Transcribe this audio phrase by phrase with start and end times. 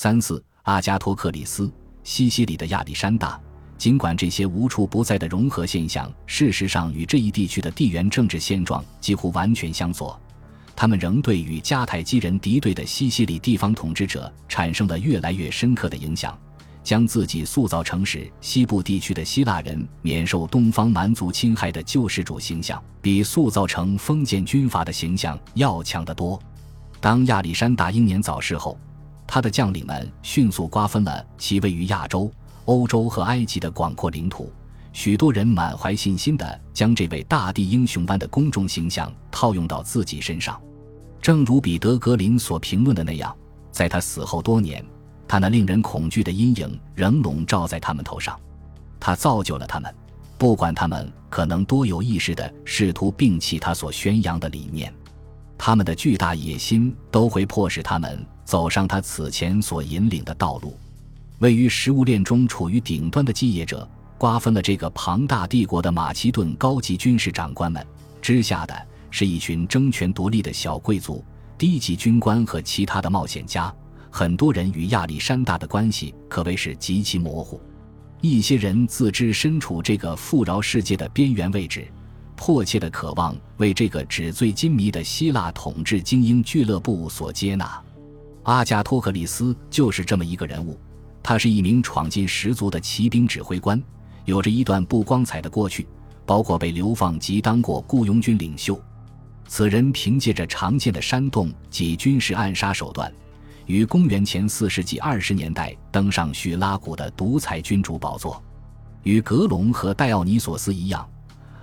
[0.00, 1.68] 三四，阿加托克里斯，
[2.04, 3.36] 西西里的亚历山大。
[3.76, 10.16] 尽管这些无处不在的融合现象，事实上与这一地区的地缘政治现状几乎完全相左，
[10.76, 16.38] 他们仍对与迦太基人敌对的西西里地方统治者产生了越来越深刻的影响，
[16.84, 26.40] 将自己塑造成使西部地区的希腊人免受东方蛮族侵害的救世主形象，比塑造成封建军阀的形象要强得多。
[27.00, 28.78] 当亚历山大英年早逝后，
[29.28, 32.28] 他的将领们迅速瓜分了其位于亚洲。
[32.64, 34.52] 欧洲和埃及的广阔领土，
[34.92, 40.60] 许多人满怀信心地将这位大地英雄般的公众形象套用到自己身上。
[41.22, 43.34] 正如彼得·格林所评论的那样，
[43.72, 44.84] 在他死后多年，
[45.26, 48.38] 他那令人恐惧的阴影仍笼罩在他们头上。
[49.00, 49.94] 他造就了他们，
[50.36, 54.92] 不管他们可能多有意识地试图摒弃他所宣扬的理念，
[55.56, 60.74] 他们的巨大野心都会迫使他们走上他此前所引领的道路。
[61.40, 67.86] 位于食物链中处于顶端的继业者，瓜分了这个庞大帝国的马其顿高级军事长官们
[68.22, 68.74] 之下的
[69.10, 71.22] 是一群争权夺利的小贵族、
[71.58, 73.70] 低级军官和其他的冒险家。
[74.10, 77.60] 很多人与亚历山大的关系可谓是极其模糊。
[78.22, 81.86] 一些人自知身处这个富饶世界的边缘位置，
[82.34, 87.78] 迫切的渴望为这个纸醉金迷的希腊统治精英俱乐部所接纳。
[88.48, 90.80] 阿加托克里斯就是这么一个人物。
[91.22, 93.80] 他是一名闯劲十足的骑兵指挥官，
[94.24, 95.86] 有着一段不光彩的过去，
[96.24, 98.80] 包括被流放及当过雇佣军领袖。
[99.46, 103.12] 此人凭借着常见的煽动及军事暗杀手段，
[103.66, 108.42] 于公元前四世纪二十年代登上叙拉古的独裁君主宝座。
[109.02, 111.06] 与格隆和戴奥尼索斯一样，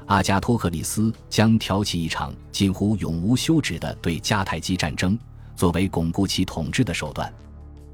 [0.06, 5.18] 阿加托克里斯将挑起一场近乎永无休止的对迦太基战争，
[5.56, 7.32] 作为巩固其统治的手段。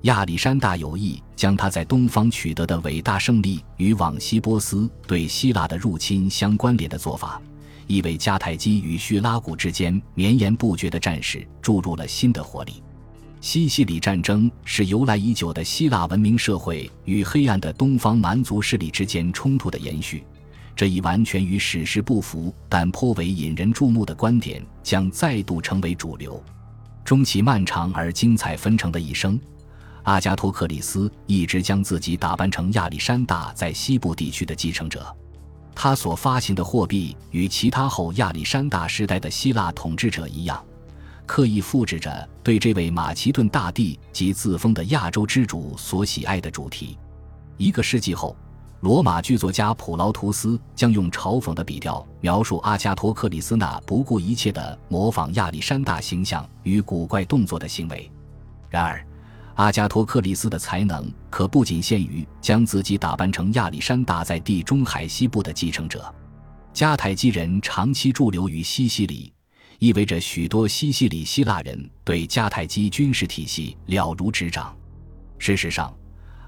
[0.04, 7.40] 亚历山大有意将他在东方取得的伟大胜利与往西波斯对希腊的入侵相关联的做法，
[7.86, 12.82] 亦为迦太基与叙拉古之间绵延不绝的战事注入了新的活力。
[13.42, 20.24] 西西里战争是由来已久的希腊文明社会与黑暗的东方蛮族势力之间冲突的延续，
[20.76, 26.44] 这一完全与史实不符但颇为引人注目的观点将再度成为主流。
[27.04, 29.40] 终其漫长而精彩纷呈的一生。
[30.04, 35.16] 阿加托克里斯一直将自己打扮成亚历山大在西部地区的继承者，
[35.76, 40.64] 他所发行的货币与其他后亚历山大时代的希腊统治者一样，
[41.28, 46.98] 刻意复制着对这位马其顿大帝及自封的亚洲之主所喜爱的主题。
[47.58, 48.36] 一个世纪后，
[48.82, 58.12] 罗马剧作家普劳图斯将用嘲讽的笔调描述阿加托克里斯那不顾一切的模仿亚历山大形象与古怪动作的行为。
[58.72, 59.06] 然而，
[59.54, 66.12] 阿加托克里斯的才能可不仅限于将自己打扮成亚历山大在地中海西部的继承者。
[66.74, 69.32] 迦太基人长期驻留于西西里，
[69.78, 74.76] 意味着许多西西里希腊人对迦太基军事体系了如指掌。
[75.38, 75.96] 事实上，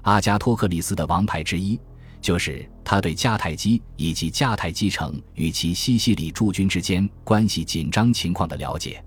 [0.02, 1.78] 阿加托克里斯的王牌之一
[2.24, 9.04] 就是他对迦太基以及迦太基城与其西西里驻军之间关系紧张情况的了解。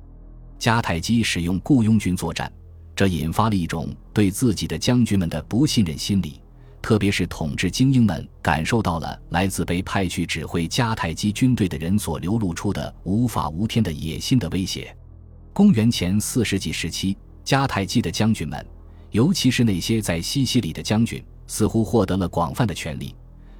[0.59, 2.51] 迦太基使用雇佣军作战。
[2.95, 6.39] 这引发了一种对自己的将军们的不信任心理，
[6.79, 14.95] 特别是统治精英们感受到了来自被派去指挥迦太基军队的人所流露出的无法无天的野心的威胁。
[15.53, 18.63] 公元前四世纪时期，迦太基的将军们，
[19.09, 23.15] 尤其是那些在西西里的将军，似乎获得了广泛的权利，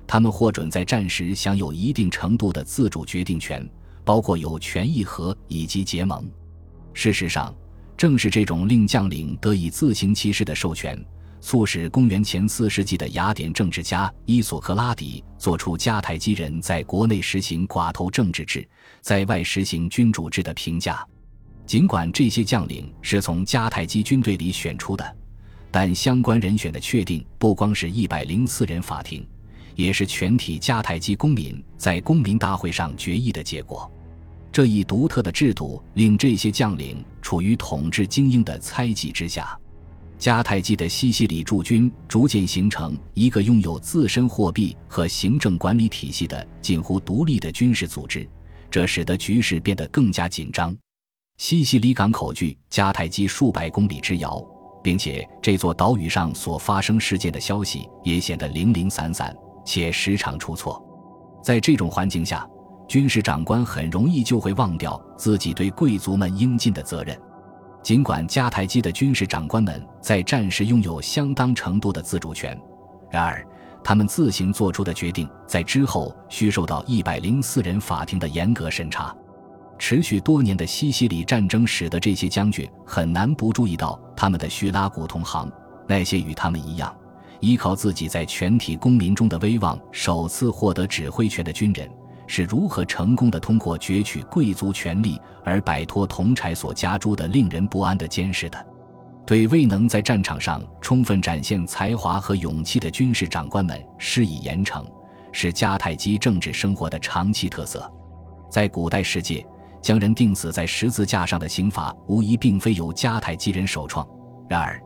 [0.06, 3.68] 他们获准在战时享有一定程度的自主决定权，
[4.04, 6.30] 包括有权议和以及结盟。
[6.94, 7.54] 事实上。
[7.98, 11.04] 正是这种令将领得以自行其事的授权，
[11.42, 18.70] 促使公元前四世纪的雅典政治家伊索克拉底做出迦太基人在国内实行寡头政治制，
[19.02, 21.04] 在外实行君主制的评价。
[21.66, 25.17] 尽管这些将领是从迦太基军队里选出的，
[25.72, 29.26] 但相关人选的确定不光是一百零四人法庭，
[29.76, 33.92] 也是全体迦太基公民在公民大会上决议的结果。
[34.52, 39.58] 这一独特的制度令这些将领处于统治精英的猜忌之下。
[40.18, 48.28] 迦太基的西西里驻军逐渐形成一个拥有自身货币和行政管理体系的近乎独立的军事组织，
[48.72, 50.76] 这使得局势变得更加紧张。
[51.38, 54.44] 西西里港口距迦太基数百公里之遥，
[54.88, 59.36] 并且这座岛屿上所发生事件的消息也显得零零散散，
[59.66, 60.82] 且时常出错。
[61.44, 62.48] 在这种环境下，
[62.88, 67.20] 军事长官很容易就会忘掉自己对贵族们应尽的责任。
[67.84, 72.58] 尽管迦太基的军事长官们在战时拥有相当程度的自主权，
[73.12, 73.46] 然而
[73.84, 79.14] 他们自行做出的决定在之后需受到一百零四人法庭的严格审查。
[79.80, 85.52] 持续多年的西西里战争使得这些将军很难不注意到他们的叙拉古同行，
[85.88, 86.96] 那些与他们一样
[87.40, 91.90] 依靠自己在全体公民中的威望首次获得指挥权的军人。
[92.30, 98.68] 是如何成功的通过攫取贵族权力而摆脱铜柴所加诸的令人不安的监视的？
[99.26, 104.86] 对未能在战场上充分展现才华和勇气的军事长官们施以严惩，
[105.32, 107.90] 是迦太基政治生活的长期特色。
[108.50, 109.46] 在古代世界，
[109.88, 114.06] 将人钉死在十字架上的刑罚无疑并非由迦太基人首创。
[114.50, 114.78] 然而，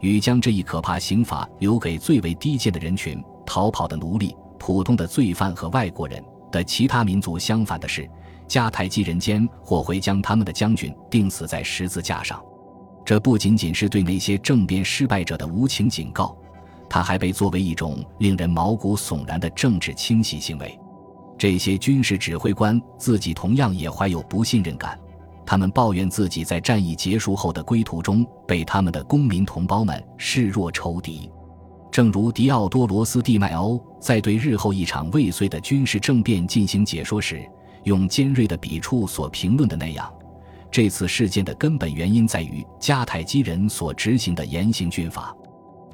[0.00, 6.24] 与将这一可怕刑罚留给最为低贱的人群——逃跑的奴隶、普通的罪犯和外国人。
[6.50, 8.08] 的其他民族相反的是，
[8.48, 12.42] 迦太基人间或会将他们的将军钉死在十字架上。
[13.04, 16.34] 这不仅仅是对那些政变失败者的无情警告，
[16.88, 20.80] 它还被作为一种令人毛骨悚然的政治清洗行为。
[21.38, 24.98] 这些军事指挥官自己同样也怀有不信任感，
[25.44, 31.30] 他们抱怨自己在战役结束后的归途中被他们的公民同胞们视若仇敌。
[31.92, 37.42] 正如迪奥多罗斯·蒂迈欧在对日后一场未遂的军事政变进行解说时，
[37.84, 40.12] 用尖锐的笔触所评论的那样，
[40.70, 45.34] 这次事件的根本原因在于迦太基人所执行的严刑峻法。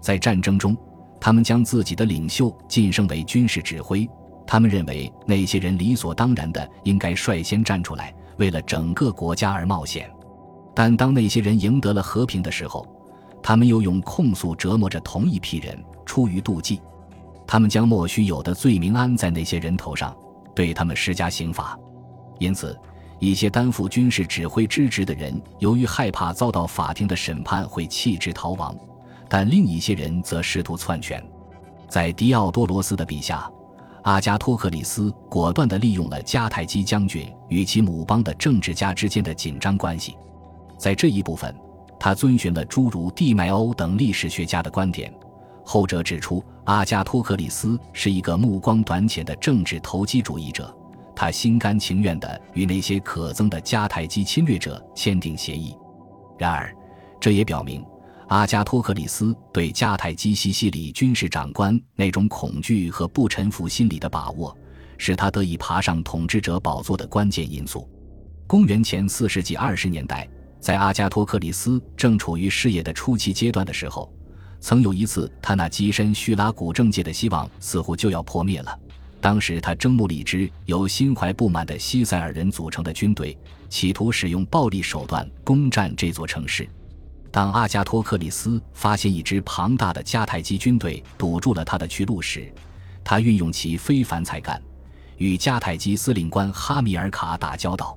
[0.01, 0.77] 在战争中，
[1.21, 4.09] 他们将自己的领袖晋升为军事指挥，
[4.47, 10.11] 他们认为那些人理所当然的应该率先站出来，为了整个国家而冒险。
[10.75, 12.87] 但当那些人赢得了和平的时候，
[13.43, 15.83] 他们又用控诉折磨着同一批人。
[16.05, 16.81] 出于妒忌，
[17.47, 20.15] 他们将莫须有的罪名安在那些人头上，
[20.55, 21.79] 对他们施加刑罚。
[22.39, 22.79] 因此，
[23.19, 28.75] 一些担负军事指挥之职的人，由于害怕遭到法庭的审判，会弃职逃亡；
[29.29, 31.25] 但另一些人则试图篡权。
[31.89, 33.51] 在迪奥多罗斯的笔下，
[34.03, 40.17] 阿加托克里斯果断地利用了迦太基将军与其母邦的政治家之间的紧张关系。
[40.77, 41.55] 在这一部分，
[42.01, 45.13] 他遵循了诸如蒂迈欧等历史学家的观点。
[45.65, 50.77] 后者指出，阿加托克里斯是一个目光短浅的政治投机主义者，
[51.15, 55.77] 他心甘情愿地与那些可憎的迦太基侵略者签订协议。
[56.37, 56.75] 然而，
[57.21, 57.85] 这也表明，
[58.33, 64.57] 阿加托克里斯对迦太基西西里军事长官那种恐惧和不臣服心理的把握，
[64.97, 67.87] 是他得以爬上统治者宝座的关键因素。
[68.47, 70.27] 公元前四世纪二十年代，
[70.61, 74.11] 在阿加托克里斯正处于事业的初期阶段的时候。
[74.61, 78.75] 曾有一次，他那跻身叙拉古政界的希望似乎就要破灭了。
[79.21, 83.37] 当时，他征募了一支由心怀不满的西塞尔人组成的军队，
[83.69, 86.67] 企图使用暴力手段攻占这座城市。
[87.33, 92.53] 当阿加托克里斯发现一支庞大的迦太基军队堵住了他的去路时，
[93.03, 94.63] 他运用其非凡才干，
[95.17, 97.97] 与迦太基司令官哈米尔卡打交道。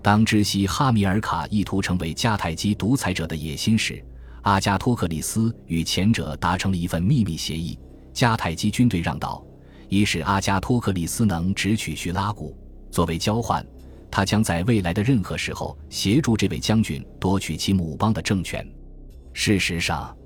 [0.00, 4.00] 当知悉哈米尔卡意图成为迦太基独裁者的野心时，
[4.42, 7.76] 阿加托克里斯与前者达成了一份秘密协议：
[8.14, 9.44] 迦太基军队让道，
[9.88, 12.56] 以使阿加托克里斯能直取叙拉古。
[12.92, 13.66] 作为交换，
[14.10, 18.66] 他将在未来的任何时候协助这位将军夺取其母邦的政权。
[19.32, 20.16] 事实上，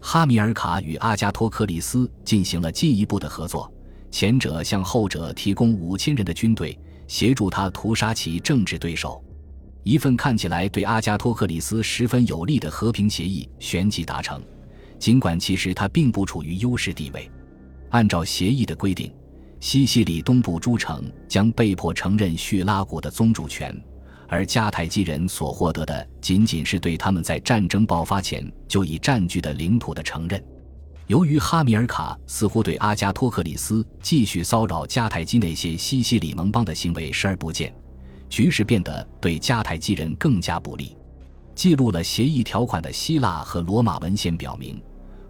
[0.00, 3.72] 哈米尔卡与阿加托克里斯进行了进一步的合作，
[4.10, 9.22] 前者向后者提供五千人的军队，协助他屠杀其政治对手。
[9.84, 14.42] 一份看起来对阿加托克里斯十分有利的和平协议旋即达成，
[14.98, 17.30] 尽管其实他并不处于优势地位。
[17.90, 19.10] 按照协议的规定，
[19.60, 23.76] 西西里东部诸城将被迫承认叙拉古的宗主权，
[24.28, 30.42] 而迦太基人所获得的仅仅是对他们在战争爆发前就已占据的领土的承认。
[31.08, 37.74] 由于哈米尔卡似乎对阿加托克里斯继续骚扰迦太基那些西西里盟邦的行为视而不见。
[38.28, 40.94] 局势变得对迦太基人更加不利。
[41.54, 44.80] 记录了协议条款的希腊和罗马文献表明，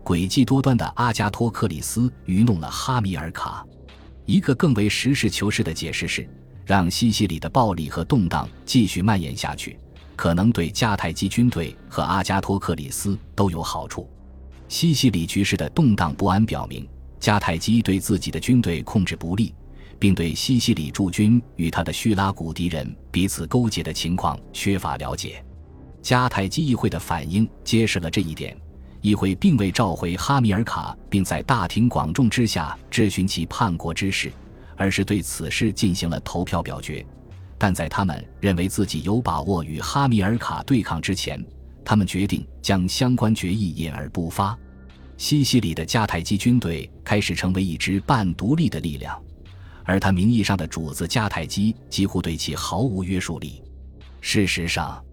[0.04, 3.64] 诡计多端的阿加托克里斯愚弄了哈米尔卡。
[4.28, 6.28] 一个更为实事求是的解释是，
[6.66, 9.78] 让西西里的暴力和动荡继续蔓延下去，
[10.14, 14.06] 可能对迦太基军队和阿加托克里斯都有好处。
[14.68, 16.86] 西西里局势的动荡不安表明，
[17.18, 19.54] 迦太基对自己的军队控制不利。
[19.98, 25.44] 并对西西里驻军与他的叙拉古敌人彼此勾结的情况缺乏了解。
[26.02, 28.56] 迦太基议会的反应揭示了这一点。
[29.00, 34.32] 议会并未召回哈米尔卡，并在大庭广众之下质询其叛国之事，
[34.76, 37.04] 而是对此事进行了投票表决。
[37.56, 41.44] 但在他们认为自己有把握与哈米尔卡对抗之前，
[41.84, 44.56] 他们决定将相关决议隐而不发。
[45.16, 49.20] 西西里的迦太基军队开始成为一支半独立的力量，
[49.82, 53.60] 而他名义上的主子迦太基几乎对其毫无约束力。
[54.20, 55.04] 事实上，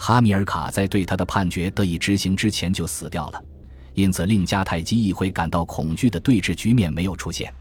[0.00, 3.44] 哈米尔卡在对他的判决得以执行之前就死掉了，
[3.94, 7.52] 因此令迦太基议会感到恐惧的对峙局面没有出现。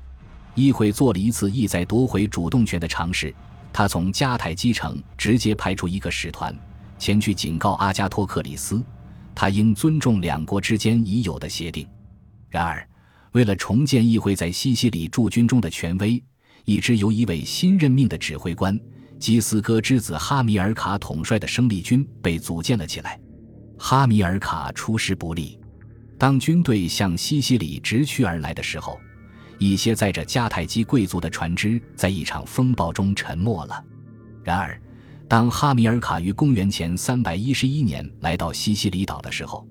[0.54, 3.34] 议会做了一次意在夺回主动权的尝试，
[3.74, 6.56] 他从迦太基城直接派出一个使团
[7.00, 8.84] 前去警告阿加托克里斯。
[9.34, 11.88] 他应尊重两国之间已有的协定。
[12.50, 12.88] 然而，
[13.32, 16.24] 为了重建议会在西西里驻军中的权威，
[16.66, 18.80] 一支由一位新任命的指挥官
[19.20, 23.20] 基斯哥之子哈米尔卡统帅的生力军被组建了起来。
[23.78, 25.60] 哈米尔卡出师不利。
[26.18, 29.00] 当军队向西西里直驱而来的时候，
[29.60, 33.84] 一些载着迦太基贵族的船只在一场风暴中沉没了。
[34.44, 34.82] 然而，
[35.28, 39.68] 当哈米尔卡于公元前三百一十一年来到西西里岛的时候，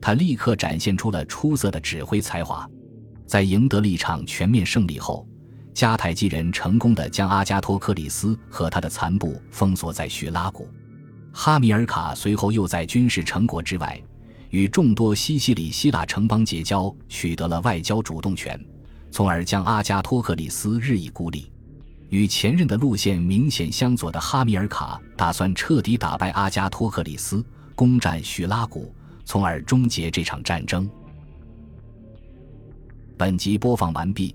[0.00, 2.68] 他立刻展现出了出色的指挥才华。
[3.26, 5.26] 在赢得了一场全面胜利后，
[5.76, 10.66] 迦太基人成功的将阿加托克里斯和他的残部封锁在叙拉古。
[11.34, 14.00] 哈米尔卡随后又在军事成果之外，
[14.48, 18.58] 与众多西西里希腊城邦结交，取得了外交主动权，
[19.10, 21.52] 从而将阿加托克里斯日益孤立。
[22.08, 28.94] 与前任的路线明显相左的哈米尔卡打算彻底打败阿加托克里斯，攻占叙拉古，
[29.26, 30.88] 从而终结这场战争。
[33.18, 34.34] 本集播放完毕，